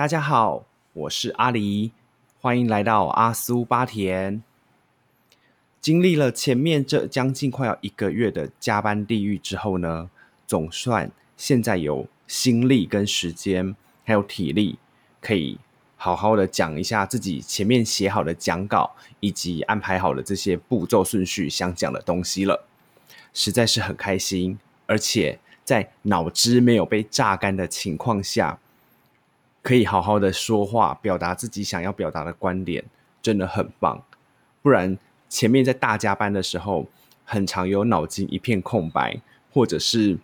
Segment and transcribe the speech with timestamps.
[0.00, 1.90] 大家好，我是阿狸，
[2.40, 4.42] 欢迎来到阿苏巴田。
[5.78, 10.08] 经历了前面这将近快要一个月的加班地狱之后呢，
[10.46, 14.78] 总算现在有心力跟时间，还有体力，
[15.20, 15.58] 可以
[15.98, 22.64] 好好的讲一下自己前面写好的讲稿，以及安排好的这些步骤顺序想讲的东西了，
[23.34, 28.58] 实在是很开心，而且在脑汁没有被榨干的情况下，
[29.62, 32.84] 可以好好的说话，表达自己想要表达的观点，
[33.20, 34.02] 真的很棒，
[34.62, 34.98] 不然。
[35.28, 36.88] 前面在大加班的时候，
[37.24, 39.20] 很常有脑筋一片空白，
[39.52, 40.18] 或者是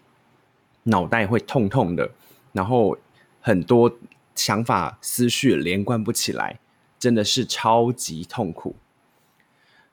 [0.83, 2.11] 脑袋会痛痛的，
[2.51, 2.99] 然后
[3.41, 3.97] 很多
[4.35, 6.59] 想法思绪连贯不起来，
[6.99, 8.75] 真的是超级痛苦。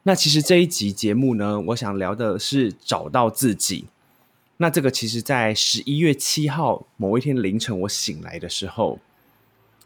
[0.01, 3.85] 那其实这一集节目呢，我想聊的是找到自己。
[4.57, 8.97] 那这个其实，在十一月七号某一天凌晨，我醒来的时候，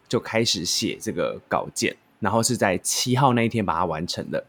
[0.08, 4.46] 就开始写这个稿件，然后是在七号那一天把它完成的。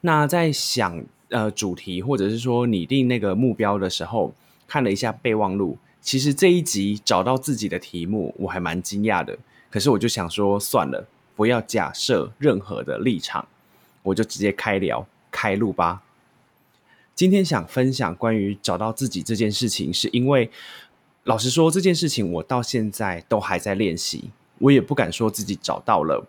[0.00, 4.34] 那在想呃主题或者是说拟定那个目标的时候，
[4.66, 9.38] 看了一下备忘录，其实这一集找到自己的题目，我还蛮惊讶的。
[9.68, 13.46] 可是我就想说，算了，不要假设任何的立场，
[14.02, 16.02] 我就直接开聊开录吧。
[17.14, 20.50] 今天想分享关于找到自己这件事情，是因为
[21.24, 26.26] 老实说，这件事情我到现在都还在练习，我也不敢说自己找到了，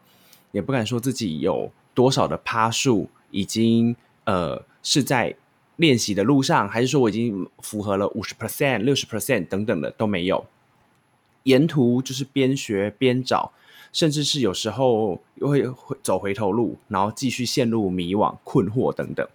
[0.51, 3.09] 也不敢说自己有多少的趴数。
[3.33, 5.33] 已经呃是在
[5.77, 10.45] 练习的路上，还是说我已经符合了五十 percent、六十 percent 等等的都没有？
[11.43, 13.53] 沿途就是边学边找，
[13.93, 15.65] 甚至是有时候又会
[16.03, 19.25] 走回头路，然后继续陷入迷惘、困惑等等。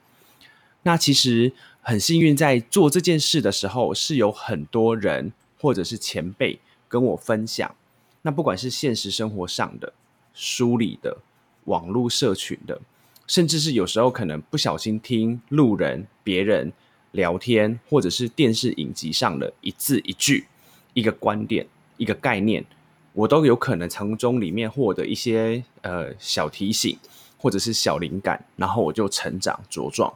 [0.82, 7.74] 那其实很幸运，在做这件事的时候，是有很多人或者是前辈跟我分享。
[8.22, 9.92] 那不管是现实生活上的、
[10.34, 11.18] 书里的、
[11.64, 12.80] 网络社群的。
[13.28, 16.72] 甚至是有时候可能不小心听路人、别人
[17.10, 20.46] 聊天，或者是电视影集上的一字一句、
[20.94, 21.66] 一个观点、
[21.96, 22.64] 一个概念，
[23.12, 26.96] 我都有可能从中里面获得一些呃小提醒，
[27.36, 30.14] 或者是小灵感，然后我就成长茁壮。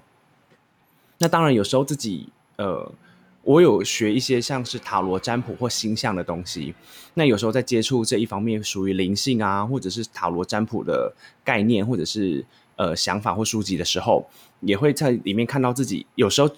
[1.18, 2.28] 那当然有时候自己
[2.58, 2.92] 呃。
[3.42, 6.74] 我有学一些像是塔罗占卜或星象的东西，
[7.14, 11.12] 那有时候在接触这一方面属于灵性啊，或者是塔罗占卜的
[11.42, 12.44] 概念，或者是
[12.76, 14.28] 呃想法或书籍的时候，
[14.60, 16.50] 也会在里面看到自己有时候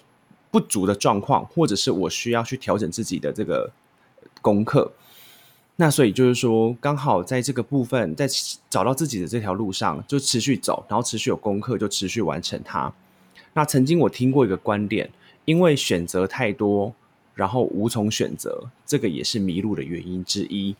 [0.51, 3.71] 不足的状况，或者是我需要去调整自己的这个
[4.41, 4.91] 功课。
[5.77, 8.27] 那所以就是说，刚好在这个部分，在
[8.69, 12.93] 找到自己的这条路上，就持续走，然后持续有功课，就持续完成它。
[13.53, 15.09] 那曾经我听过一个观点。
[15.45, 16.93] 因为选择太多，
[17.35, 20.75] 然后无从选择，这个也是迷路的原因之一。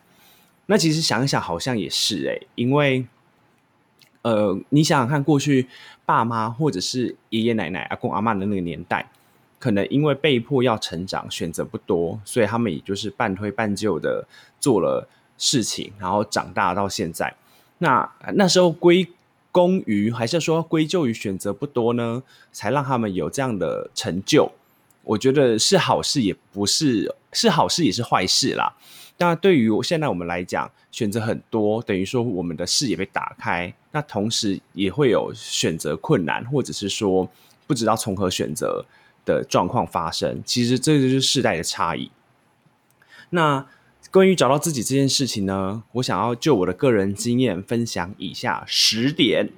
[0.65, 3.05] 那其实想一想，好像也是诶，因为，
[4.21, 5.67] 呃，你想想看，过去
[6.05, 9.09] 爸妈或者是爷爷奶奶、阿公阿妈的那个年代，
[9.59, 14.25] 可能因为被迫要成长，选择不多，所以他们也就是半推半就的
[14.59, 15.07] 做了
[15.37, 17.35] 事情，然后长大到现在。
[17.79, 19.07] 那那时候归。
[19.53, 24.51] 功于还是说归咎于选择不多呢，才让他们有这样的成就。
[25.03, 28.75] 我觉得是好事，也不是是好事，也是坏事啦。
[29.19, 37.29] 那对于现在我们来讲，选择很多，等于说我们的视野被打开，那同时也会有选择困难，或者是说
[37.67, 38.83] 不知道从何选择
[39.23, 40.41] 的状况发生。
[40.43, 42.09] 其实这就是世代的差异。
[43.29, 43.65] 那。
[44.13, 49.49] 关于找到自己这件事情呢，我想要就我的个人经验分享以下十点。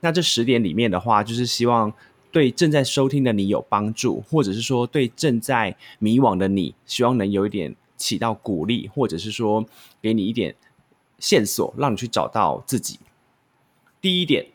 [0.00, 1.90] 那这十点里面的话，就是希望
[2.30, 9.64] 对正在收听的你有帮助，或者是说对正在迷惘的你，希望能有一点起到鼓励，或者是说
[10.02, 10.54] 给你一点
[11.18, 13.00] 线索，让你去找到自己。
[14.02, 14.48] 第一点，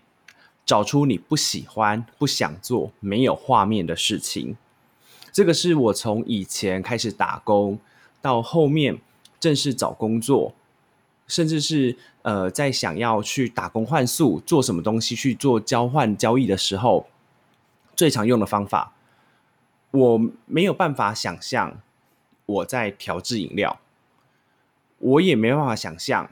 [0.68, 4.56] 找出你不喜欢、不想做、没有画面的事情。
[5.32, 7.80] 这个是我从以前开始打工
[8.22, 9.00] 到后面。
[9.40, 10.54] 正式找工作，
[11.28, 17.08] 甚至是呃，在想要去打工换宿，做什么东西去做交换交易的时候，
[17.96, 18.94] 最常用的方法，
[19.92, 21.82] 我没有办法想象
[22.46, 23.80] 我在调制饮料，
[25.00, 26.30] 我也没办法想象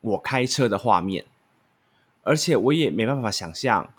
[0.00, 1.24] 我开车的画面，
[2.22, 3.90] 而且我也没办法想象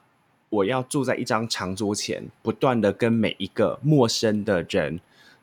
[0.50, 5.00] 我要坐在一张长桌前，不断的跟每一个陌生的人。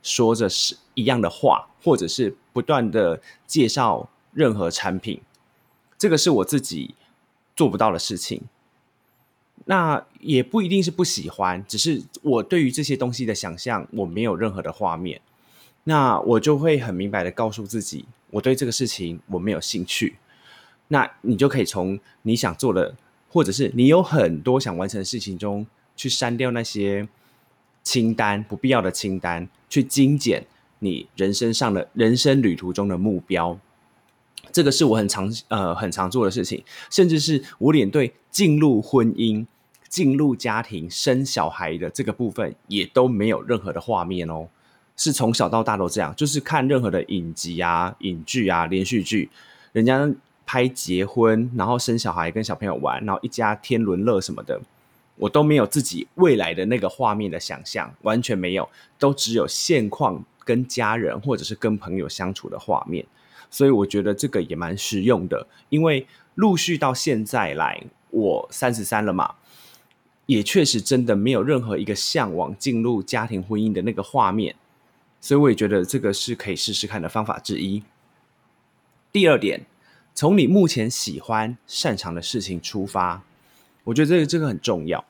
[0.08, 5.20] 说着是一样的话，或者是不断的介绍任何产品，
[5.99, 6.94] 这个是我自己
[7.55, 8.43] 做不到的事情。
[9.66, 15.20] 那也不一定是不喜欢，只是我对于这些东西的想象，我没有任何的画面。
[15.84, 20.16] 那我就会很明白的告诉自己，我对这个事情我没有兴趣，
[20.88, 22.94] 那你就可以从你想做的，
[23.28, 25.66] 或者是你有很多想完成的事情中，
[25.96, 27.06] 去删掉那些
[27.88, 30.44] 清单不必要的清单，去精简
[30.81, 33.58] 你人生上的人生旅途中的目标。
[34.52, 39.46] 这个是我很常呃很常做的事情，甚至是我连对进入婚姻、
[39.88, 44.49] 进入家庭、生小孩的这个部分也都没有任何的画面哦。
[44.94, 49.31] 是从小到大都这样，就是看任何的影集啊、影剧啊、连续剧，
[49.73, 50.06] 人家
[50.44, 54.61] 拍结婚，然后生小孩、跟小朋友玩，然后一家天伦乐什么的，
[55.18, 58.68] 我都没有自己未来的那个画面的想象，完全没有，
[58.98, 63.04] 都只有现况跟家人或者是跟朋友相处的画面。
[63.50, 69.34] 所以我觉得这个也蛮实用的，因为陆续到现在来，我三十三了嘛，
[70.26, 74.54] 也确实真的没有任何一个向往进入家庭婚姻的那个画面，
[75.20, 77.82] 所以我也觉得这个是可以试试看的方法之一。
[79.10, 79.64] 第二点，
[80.14, 83.22] 从你目前喜欢、擅长的事情出发，
[83.88, 85.02] 我觉得这个这个很重要，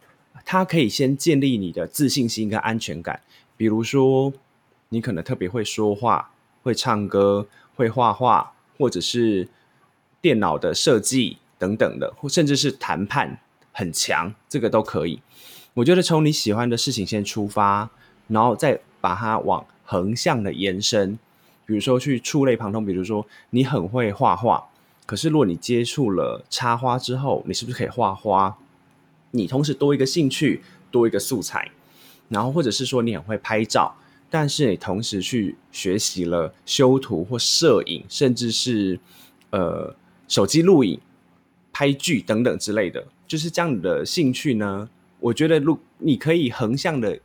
[0.44, 3.20] 它可以先建立你的自信心跟安全感。
[3.56, 4.32] 比如说，
[4.90, 6.30] 你可能特别会说话，
[6.62, 7.46] 会唱歌。
[7.74, 9.46] 会画画，或者是
[10.20, 13.38] 电脑的设计等等的，或甚至是谈判
[13.70, 15.22] 很强，这个都可以。
[15.74, 17.88] 我觉得从你喜欢的事情先出发，
[18.26, 21.16] 然后再把它往横向的延伸。
[21.66, 24.64] 比如说去触类旁通，比如说你很会画画，
[25.06, 28.58] 可是如果你接触了插花之后，你是不是可以画花？
[29.30, 31.70] 你同时多一个兴趣，多一个素材，
[32.28, 33.94] 然后或者是说你很会拍照。
[34.30, 39.00] 但是你同时去学习了修图或摄影，甚至是
[39.48, 39.96] 呃
[40.28, 41.00] 手机录影、
[41.72, 44.90] 拍剧等等之类的，就是这样的兴趣呢。
[45.18, 47.18] 我觉得，如你可以横向的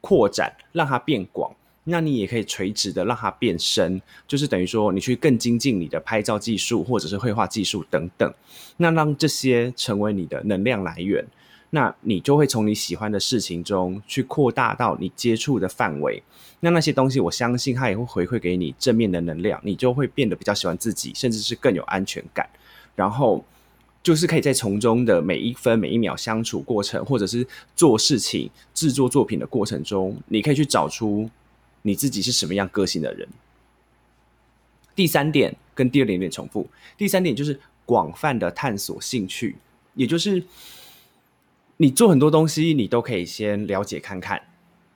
[0.00, 1.52] 扩展，让它变广；
[1.84, 8.32] 那你也可以垂直的让它变深，就是等于说你去更精进你的拍照技术或者是绘画技术等等，
[8.76, 11.24] 那让这些成为你的能量来源。
[11.72, 16.20] 那你就会从你喜欢的事情中去扩大到你接触的范围，
[16.58, 22.48] 那那些东西，我相信它也会回馈给你正面的能量，你就会变得比较喜欢自己，甚至是更有安全感。
[22.96, 23.44] 然后
[24.02, 27.46] 就是可以在从中的每一分每一秒相处过程，或者是
[27.76, 31.30] 做事情、制作作品的过程中，你可以去找出
[31.82, 33.28] 你自己是什么样个性的人。
[34.94, 39.56] 第三点跟第二点有点重复，第三点就是广泛的探索兴趣，
[39.94, 40.42] 也就是。
[41.82, 44.42] 你做很多东西，你都可以先了解看看，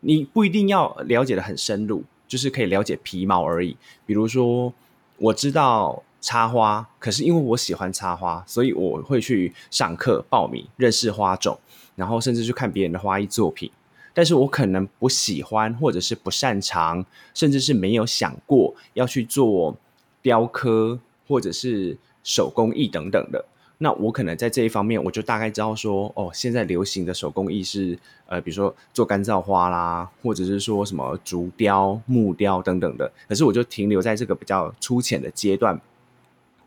[0.01, 3.75] 你不一定要了解的很深入，就是可以了解皮毛而已。
[4.05, 4.71] 比如说，
[5.17, 11.59] 我知道插花，可是因为我喜欢插花，所以我会去上课报名认识花种，
[11.97, 13.71] 然后甚至去看别人的花艺作品。
[14.14, 19.76] 但是我可能不喜欢，或者是不擅长，甚至是没有想过要去做
[20.22, 23.44] 雕刻或者是手工艺等等的。
[23.78, 33.12] 那我可能在这一方面，我就大概知道说，哦，现在流行的手工艺是，呃，比如说做干燥花啦，或者是说什么竹雕、木雕等等的。
[33.28, 35.78] 可是我就停留在这个比较粗浅的阶段，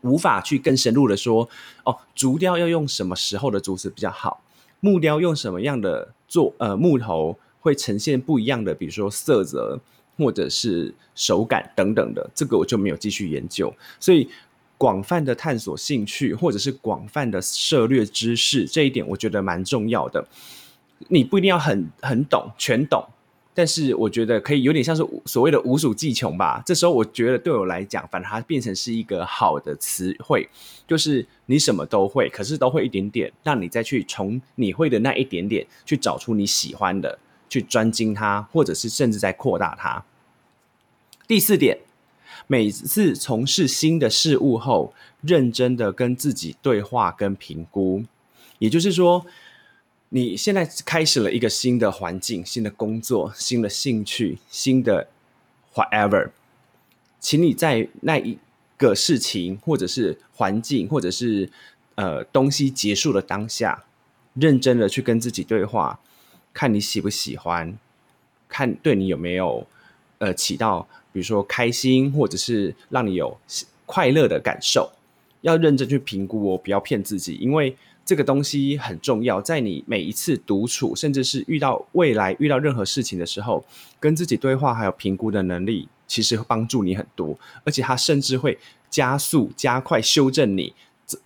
[0.02, 1.48] 无法去更深入的说，
[1.84, 4.42] 哦，竹雕要用什么时候的竹子比较好，
[4.80, 9.80] 木雕用什么样的做，呃，木头会呈现不一样的，比如说色泽
[10.16, 14.28] 或者是手感等等的，这个我就没有继续研究，所以。
[14.80, 20.24] 广泛的探索兴趣，或者是广泛的涉略知识，这一点我觉得蛮重要的。
[21.08, 23.04] 你不一定要很很懂全懂，
[23.58, 26.62] 但是我觉得可以有点像是所谓的无鼠技穷吧。
[26.64, 30.48] 这时候我觉得对我来讲，反而它变成是一个好的词汇，
[30.86, 40.04] 就是你什么都会，可是都会一点点，让你再去从你会的那一点点去找出你喜欢的，去专精它，或者是甚至在扩大它。
[41.26, 41.78] 第四点。
[42.46, 48.04] 每次从事新的事物后，认真的跟自己对话跟评估，
[48.60, 49.26] 也就是说，
[50.10, 55.08] 你现在开始了一个新的环境、新的工作、新的兴趣、新的
[55.74, 56.30] whatever，
[57.20, 58.38] 请你在那一
[58.76, 61.50] 个事情或者是环境或者是
[61.96, 63.84] 呃东西结束的当下，
[64.34, 66.00] 认真的去跟自己对话，
[66.54, 67.78] 看你喜不喜欢，
[68.48, 69.66] 看对你有没有
[70.18, 70.88] 呃起到。
[71.10, 73.36] 比如说开心，或者是让你有
[73.86, 74.92] 快乐的感受，
[75.40, 77.74] 要认真去评估哦，不要骗自己，因为
[78.08, 79.38] 这个东西很重要。
[79.38, 83.62] 在你每一次独处，甚至是遇到未来遇到任何事情的时候，
[84.00, 88.56] 跟自己对话还有评估的能力，其实帮助你很多，而且它甚至会
[88.88, 90.72] 加速、加快修正你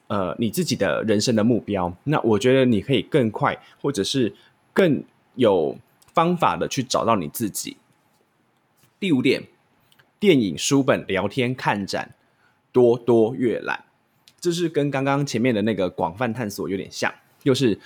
[0.08, 1.96] 呃你自己的人生的目标。
[2.02, 4.34] 那我觉得你可以更快，或者是
[4.72, 5.04] 更
[5.36, 5.78] 有
[6.12, 7.76] 方法的去找到你自己。
[8.98, 9.44] 第五点。
[10.18, 12.14] 电影、书本、聊天、看展，
[12.70, 13.84] 多多阅览。
[14.42, 17.78] 就是跟刚刚前面的那个广泛探索有点像，就是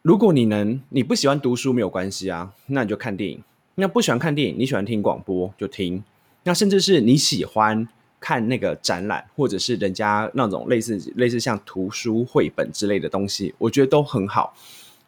[0.00, 3.40] 如果你能你不喜欢读书没有关系啊，那你就看电影；
[3.74, 6.02] 那不喜欢看电影，你喜欢听广播就听；
[6.44, 7.86] 那甚至是你喜欢
[8.18, 14.56] 看那个展览，或者是人家那种类似类似像图书绘本之类的东西，我觉得都很好。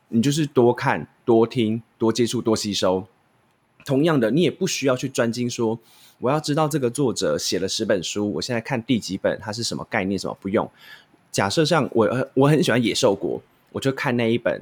[0.09, 3.07] 你就是多看、多听、多接触、多吸收。
[3.89, 5.79] 同样的，你也不需要去专精说。
[6.19, 10.19] 我要知道这个作者写了十本书，我现在看第几本，它是什么概念？
[10.19, 10.71] 什么不用？
[11.33, 13.39] 假设像我，我很喜欢《野兽国》，
[13.73, 14.61] 我就看那一本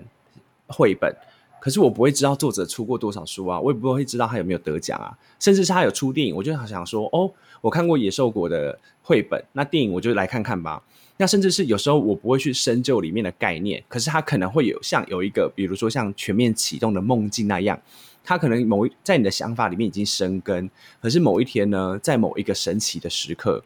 [0.69, 1.13] 绘本，
[1.59, 7.29] 可是我不会知道作者出过多少书啊，我也不会知道他有没有得奖啊，甚至是他有出电影，我就想说，哦，
[7.61, 10.81] 我看过《野兽国》的绘本，那电影我就来看看吧。
[11.17, 17.81] 那甚至是有时候我不会去深究里面的概念，可是它可能会有像有一个，比如说像全面启动的梦境那样。
[18.29, 20.69] 它可能某一在你的想法里面已经生根，
[21.01, 23.63] 可是某一天呢，在某一个神奇的时刻，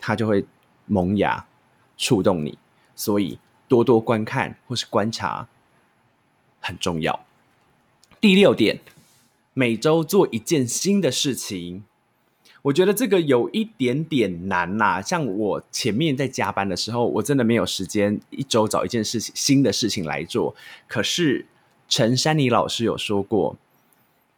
[0.00, 0.44] 它就会
[0.86, 1.46] 萌芽，
[1.96, 2.58] 触动你。
[2.96, 3.38] 所以
[3.68, 5.46] 多多观看或是观察
[6.58, 7.24] 很重要。
[8.20, 8.80] 第六点，
[9.54, 11.84] 每周做一件新的事情。
[12.62, 15.00] 我觉得这个有一点点难呐。
[15.00, 20.56] 像我前面在加班的时候，我真的没有时间一周找一件事情新的事情来做。
[20.88, 21.46] 可是
[21.88, 23.56] 陈珊妮老师有说过。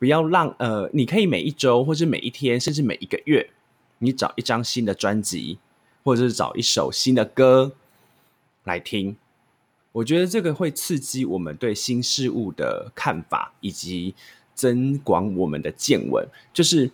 [0.03, 3.51] 不要让呃，你可以每一周，或是每一天，甚至每一个月，
[4.01, 5.61] 你找一张新的专辑，
[6.03, 7.71] 或者是找一首新的歌
[8.65, 9.15] 来听。
[9.93, 14.17] 我觉得这个会刺激我们对新事物的看法，以及
[14.57, 16.27] 增广我们的见闻。
[16.53, 16.91] 就是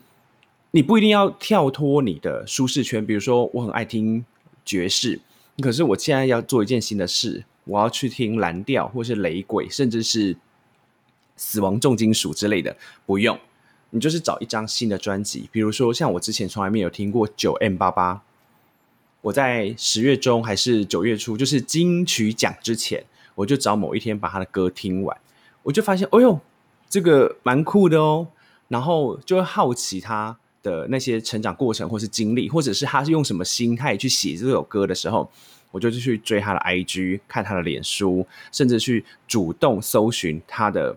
[0.72, 4.22] 你不一定要跳脱你的舒适圈，比如说我很爱听
[4.66, 5.18] 爵士，
[5.62, 10.36] 可是我现在要做一件新的事，我要去听蓝调，或是雷鬼，甚至是。
[11.38, 12.76] 死亡重金属之类的
[13.06, 13.38] 不用，
[13.90, 18.20] 你就是找一张新的专辑，比如说像我之前从来没有听过九 M 八八，
[19.22, 23.04] 我在十月中还是九月初，就是金曲奖之前，
[23.34, 25.16] 我就找某一天把他的歌听完，
[25.62, 26.38] 我就发现，哦呦，
[26.90, 28.26] 这个蛮酷的哦，
[28.68, 35.30] 然后就会好奇他的那些成长过程，或是经历，或者是他是用什么心态去写这首歌的时候。
[35.70, 40.96] 我就去追他的 IG，看他的脸书，甚至去主动搜寻他的。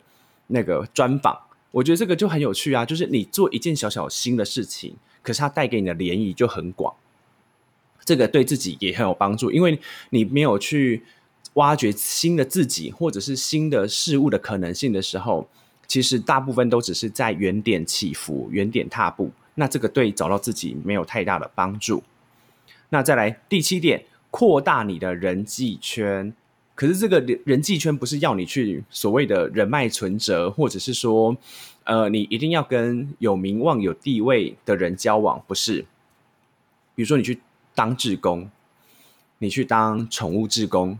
[0.52, 1.38] 那个专访，
[1.72, 2.86] 我觉得这个就很有趣啊！
[2.86, 6.94] 就是你做一件小小新的事情，可是它带给你的涟漪就很广，
[8.06, 9.80] 这个对自己也很有帮助，因为
[10.10, 11.04] 你没有去
[11.54, 15.48] 挖掘新的自己或者是新的事物的可能性的时候，
[15.88, 22.04] 其实大部分都只是在原点起伏、原点踏步，那这个对找到自己没有太大的帮助。
[22.90, 26.34] 那再来第七点，扩大你的人际圈。
[26.82, 31.38] 可是这个人际圈不是要你去所谓的人脉存折，或者是说，
[31.84, 35.86] 呃，你一定要跟有名望、有地位的人交往，不是？
[36.96, 37.40] 比如说你去
[37.76, 38.50] 当志工，
[39.38, 40.98] 你去当宠物志工，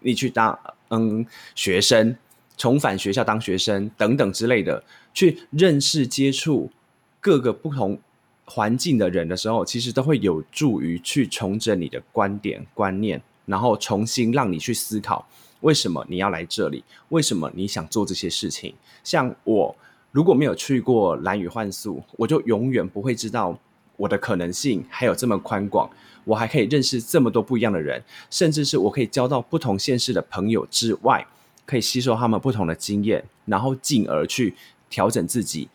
[0.00, 0.58] 你去当
[0.88, 2.16] 嗯学生，
[2.56, 4.82] 重返学校当学生等等之类的，
[5.14, 6.72] 去认识、接触
[7.20, 8.00] 各个不同
[8.46, 13.22] 环境的人的时候，其实都会有助于去重整你的观点、观念。
[13.50, 15.26] 然后重新让你去思考，
[15.62, 16.84] 为什么你要来这里？
[17.08, 18.72] 为什么你想做这些事情？
[19.02, 19.74] 像我
[20.12, 23.58] 如果没有去过蓝雨幻素，我就永远不会知道
[23.96, 25.90] 我的可能性还有这么宽广。
[26.24, 31.26] 我还可以认识这么多不一样的人，甚至是我可以交到不同现实的朋友之外，
[31.66, 34.54] 可以吸收他们不同的经验，然后进而去
[34.88, 35.68] 调整自己、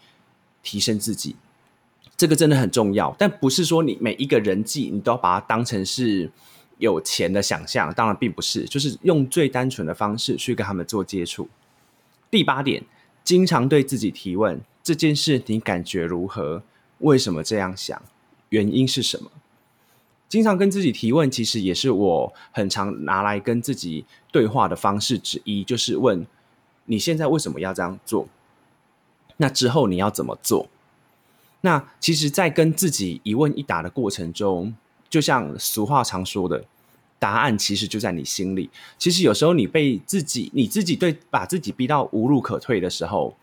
[0.63, 1.35] 提升自己。
[2.15, 6.31] 这个真的很重要，但不是说你每一个人际你都要把它当成是。
[6.77, 11.47] 有钱的想象当然并不是，就是用最单纯的方式去跟他们做接触。
[12.29, 12.83] 第八点，
[13.23, 16.63] 经常对自己提问：这件事你感觉如何？
[16.99, 18.01] 为什么这样想？
[18.49, 19.31] 原因是什么？
[20.27, 26.25] 经常跟自己提问，其实也是我很常拿来跟自己对话的方式之一，就是问
[26.85, 28.27] 你现在为什么要这样做？
[29.37, 30.67] 那之后你要怎么做？
[31.61, 34.75] 那其实，在跟自己一问一答的过程中。
[35.15, 36.61] 就像俗话常说的，
[37.17, 38.69] 答案其实就在你心里。
[38.97, 43.33] 其实有时候你被自己、你自己对把自己逼到无路可退的时候，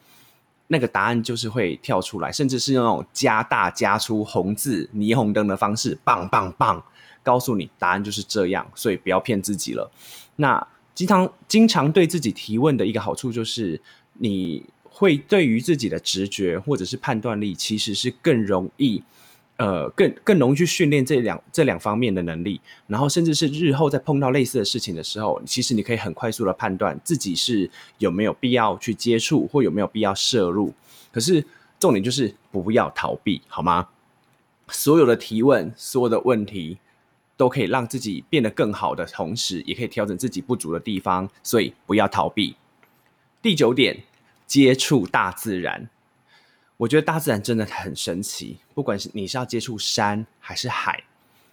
[0.66, 6.84] 那个答案就是会跳出来，甚至是用那种加大、加粗红字、霓虹灯的方式，棒棒棒，
[7.22, 8.70] 告诉你答案就是这样。
[8.74, 9.90] 所以不要骗自己了。
[10.36, 13.80] 那经常、经常对自己提问的一个好处就是，
[14.18, 19.02] 你会对于自己的直觉或者是判断力，其实是更容易。
[19.62, 30.74] 呃，更更容易去训练这两这两方面的能力，然后甚至是日后在碰到类似的事情的时候，其实你可以很快速的判断自己是有没有必要去接触，或有没有必要摄入。
[31.12, 31.44] 可是
[31.78, 33.86] 重点就是不要逃避，好吗？
[34.66, 36.78] 所有的提问，所有的问题，
[37.36, 42.56] 都可以让自己变得更好的同时，也可以调整自己不足的地方，所以不要逃避。
[43.40, 44.02] 第九点，
[44.44, 45.88] 接触大自然。
[46.82, 51.04] 我觉得大自然真的很神奇，不管是你是要接触山还是海，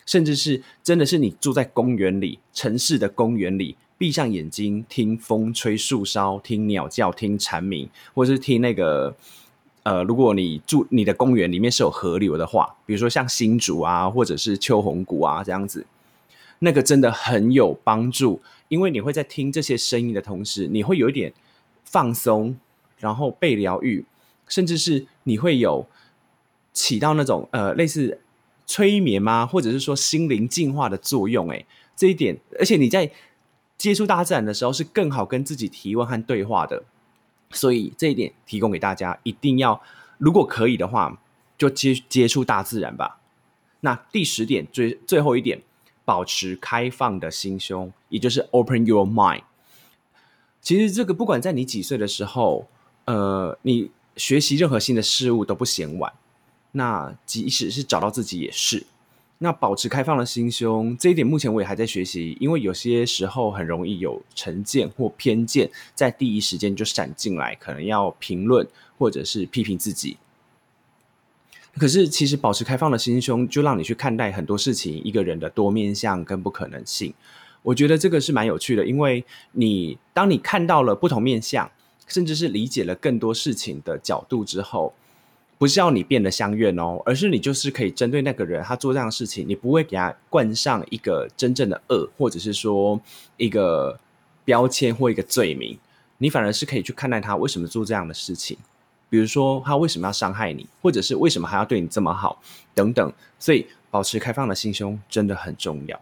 [0.04, 9.16] 甚至是真的是你住在公园里，城市的公园里，闭上眼睛听风吹树梢，听鸟叫，听蝉鸣，或是听那个。
[9.84, 15.86] 呃，如果你住你的公园里面是有河流的话，比如说像新竹啊，或者是秋红谷啊这样子，
[16.60, 21.32] 那个真的很有帮助，因为你会在听这些声音的同时，你会有一点
[21.86, 22.58] 放松，
[22.98, 24.04] 然后被疗愈，
[24.50, 25.88] 甚至是你会有
[26.74, 28.20] 起到那种呃类似
[28.66, 31.50] 催眠吗，或者是说心灵净化的作用。
[31.50, 31.66] 哎，
[31.96, 33.10] 这一点，而且你在
[33.78, 36.84] 接触大自然的时候，是更好跟自己提问和对话的。
[37.52, 39.82] 所以这一点提供给大家，一定要
[40.18, 41.20] 如果可以的话，
[41.58, 43.20] 就接接触大自然吧。
[43.80, 45.62] 那第十点最最后一点，
[46.06, 49.44] 保持开放的心胸，也就是 open your mind。
[50.62, 52.68] 其实这个不管在你几岁的时候，
[53.06, 56.12] 呃，你学习任何新的事物都不嫌晚。
[56.72, 58.86] 那即使是找到自己也是。
[59.42, 70.18] 那保持开放的心胸，这一点目前我也还在学习，因为有些时候很容易有成见或偏见，在第一时间就闪进来，可能要评论或者是批评自己。
[71.78, 77.14] 可是，其实保持开放的心胸，就让你去看待很多事情，一个人的多面相跟不可能性。
[77.62, 79.24] 我觉得这个是蛮有趣的，因为
[79.54, 81.72] 你当你看到了不同面相，
[82.10, 84.94] 甚至是理解了更多事情的角度之后。
[85.58, 92.98] 不是要你变得相怨哦，而是你就是可以针对那个人，他做这样的事情，你不会给他冠上一个真正的恶，或者是说
[93.36, 94.00] 一个
[94.46, 95.78] 标签或一个罪名，
[96.20, 98.58] 你反而是可以去看待他为什么做这样的事情，
[99.10, 102.42] 比如说他为什么要伤害你，或者是为什么还要对你这么好
[102.74, 103.12] 等等。
[103.38, 106.00] 所以保持开放的心胸真的很重要。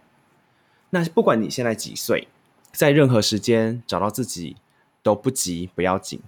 [0.90, 2.28] 那不管你现在几岁，
[2.70, 4.54] 在任何时间找到自己
[5.02, 6.20] 都不急，不要紧。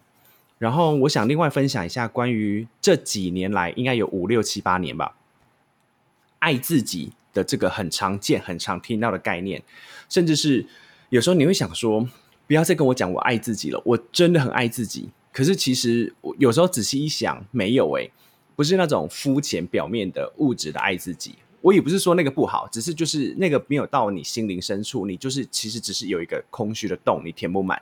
[0.58, 5.16] 然后我想另外分享一下关于这几年来应该有五六七八年吧，
[6.38, 9.62] 爱自己的这个很常见、很常听到的概念，
[10.08, 10.66] 甚至是
[11.08, 12.06] 有时候你会想说，
[12.46, 15.08] 不要再跟我讲我爱自己了，我真的很爱自己。
[15.32, 18.10] 可是其实我有时候仔细一想，没有诶，
[18.54, 21.36] 不是那种肤浅表面的物质的爱自己。
[21.62, 27.80] 我也不是说那个不好，只是就是那个没有到你心灵深处，你就是其实只是有一个空虚的洞，你填不满。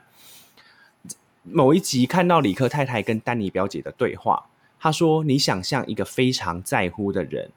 [1.53, 4.47] 某一集看到李克太太跟丹尼表姐的对话，
[4.79, 7.51] 她说：“你想象一个非常在乎的人，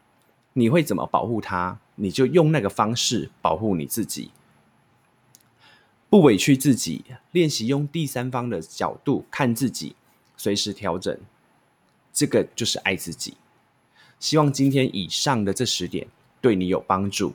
[0.53, 1.79] 你会怎么保护他？
[1.95, 4.31] 你就用那个方式保护你自己，
[6.09, 9.95] 不委屈自己，练习用第三方的角度看自己，
[10.35, 11.15] 随时调整。
[12.11, 13.35] 这个就是爱自己。
[14.19, 16.07] 希望今天以上的这十点
[16.41, 17.33] 对你有帮助。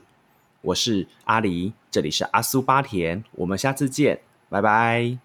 [0.61, 5.17] 我是阿狸，这里是阿苏巴田，我们下次见，拜拜。”